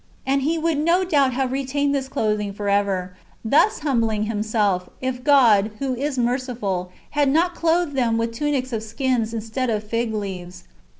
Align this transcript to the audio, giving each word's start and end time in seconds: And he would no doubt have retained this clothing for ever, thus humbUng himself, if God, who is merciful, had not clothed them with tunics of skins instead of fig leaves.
And 0.25 0.41
he 0.41 0.57
would 0.57 0.79
no 0.79 1.03
doubt 1.03 1.33
have 1.33 1.51
retained 1.51 1.93
this 1.93 2.07
clothing 2.07 2.53
for 2.53 2.69
ever, 2.69 3.15
thus 3.45 3.81
humbUng 3.81 4.25
himself, 4.25 4.89
if 4.99 5.23
God, 5.23 5.69
who 5.77 5.93
is 5.93 6.17
merciful, 6.17 6.91
had 7.11 7.29
not 7.29 7.53
clothed 7.53 7.93
them 7.95 8.17
with 8.17 8.31
tunics 8.33 8.73
of 8.73 8.81
skins 8.81 9.31
instead 9.31 9.69
of 9.69 9.83
fig 9.83 10.11
leaves. 10.11 10.63